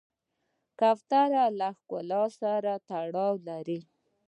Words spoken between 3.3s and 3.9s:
لري.